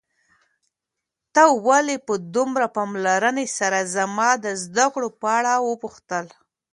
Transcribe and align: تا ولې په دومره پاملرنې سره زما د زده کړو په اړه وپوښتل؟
تا 1.33 1.43
ولې 1.67 1.97
په 2.07 2.13
دومره 2.35 2.65
پاملرنې 2.75 3.45
سره 3.57 3.79
زما 3.95 4.29
د 4.45 4.45
زده 4.63 4.85
کړو 4.93 5.09
په 5.19 5.27
اړه 5.37 5.53
وپوښتل؟ 5.69 6.25